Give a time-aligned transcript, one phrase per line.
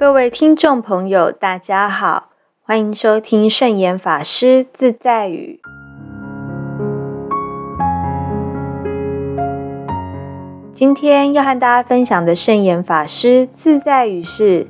[0.00, 2.30] 各位听众朋友，大家好，
[2.62, 5.60] 欢迎收听圣严法师自在语。
[10.72, 14.68] 今天要和大家分享的圣严法师自在语是：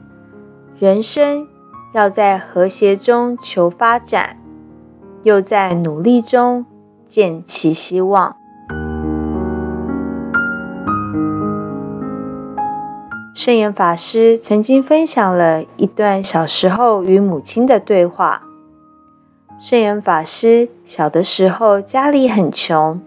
[0.81, 1.47] 人生
[1.95, 4.37] 要在和谐中求发展，
[5.23, 6.67] 又在努力中
[7.07, 8.40] 见其希望。
[13.43, 18.43] 圣严法师曾经分享了一段小时候与母亲的对话。
[19.59, 23.01] 圣严法师小的时候家里很穷，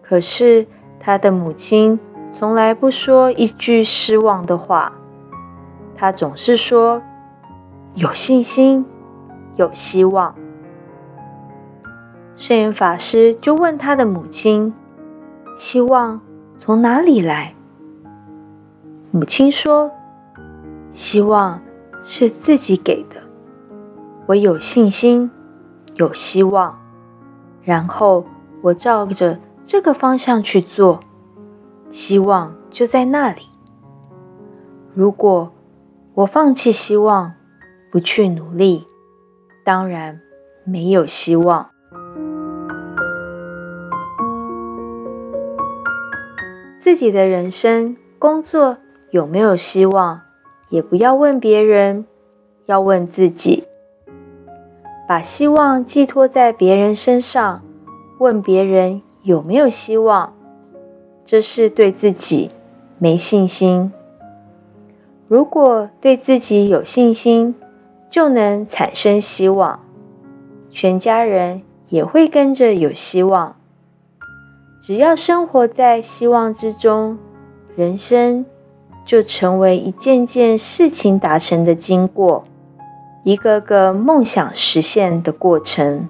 [0.00, 0.66] 可是
[0.98, 2.00] 他的母亲
[2.32, 4.94] 从来不说一句失望的话，
[5.94, 7.02] 他总是说
[7.94, 8.86] 有信心，
[9.56, 10.34] 有希望。
[12.36, 14.72] 圣严法师就问他的母亲
[15.58, 16.22] ：“希望
[16.58, 17.52] 从哪里来？”
[19.10, 19.90] 母亲说
[20.92, 21.58] ：“希望
[22.04, 23.16] 是自己给的，
[24.26, 25.30] 我有信心，
[25.94, 26.78] 有希望，
[27.62, 28.26] 然后
[28.60, 31.00] 我照着这个方向去做，
[31.90, 33.42] 希望就在那里。
[34.92, 35.50] 如果
[36.12, 37.32] 我放弃希望，
[37.90, 38.86] 不去努力，
[39.64, 40.20] 当然
[40.64, 41.70] 没有希望。
[46.76, 48.76] 自己的人生、工作。”
[49.10, 50.20] 有没有希望？
[50.70, 52.04] 也不要问别人，
[52.66, 53.64] 要问自己。
[55.08, 57.62] 把希望寄托在别人身上，
[58.18, 60.34] 问别人有没有希望，
[61.24, 62.50] 这是对自己
[62.98, 63.90] 没信心。
[65.26, 67.54] 如果对自己有信心，
[68.10, 69.80] 就能产生希望，
[70.68, 73.56] 全家人也会跟着有希望。
[74.78, 77.16] 只要生活在希望之中，
[77.74, 78.44] 人生。
[79.08, 82.44] 就成为一件件事情达成的经过，
[83.22, 86.06] 一个个梦想实现的过程，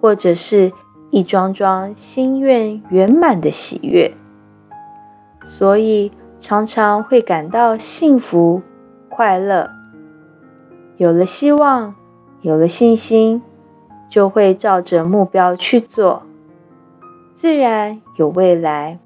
[0.00, 0.70] 或者是
[1.10, 4.14] 一桩桩心愿圆满的喜悦，
[5.42, 8.62] 所以常常会感到幸福
[9.08, 9.68] 快乐。
[10.98, 11.92] 有了希望，
[12.40, 13.42] 有了信心，
[14.08, 16.22] 就会照着目标去做，
[17.32, 19.00] 自然有未来。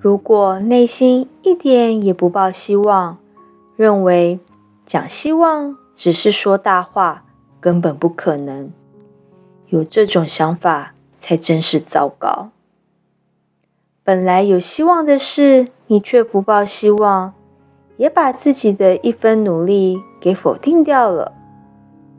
[0.00, 3.18] 如果内心一点也不抱希望，
[3.76, 4.40] 认为
[4.84, 7.24] 讲希望只是说大话，
[7.60, 8.72] 根本不可能，
[9.68, 12.50] 有这种想法才真是糟糕。
[14.04, 17.32] 本来有希望的事，你却不抱希望，
[17.96, 21.32] 也把自己的一分努力给否定掉了，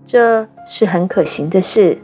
[0.05, 1.97] 这是很可行的事。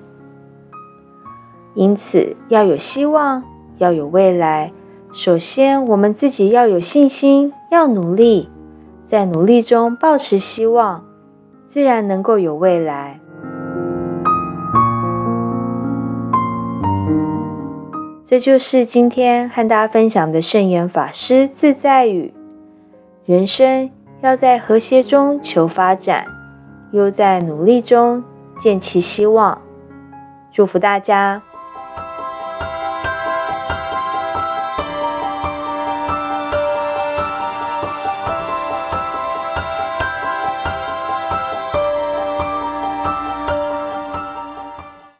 [1.75, 3.41] 因此，要有希望，
[3.77, 4.73] 要有未来。
[5.11, 8.47] 首先，我们自己要有信心，要努力，
[9.03, 11.03] 在努力中保持希望，
[11.65, 13.19] 自然能够有未来。
[18.23, 22.31] 这就是今天和大家分享的圣严法师自在语：
[23.25, 23.89] 人生
[24.21, 26.23] 要在和谐中求发展，
[26.91, 28.23] 又在努力中
[28.59, 29.59] 见其希望。
[30.51, 31.41] 祝福大家！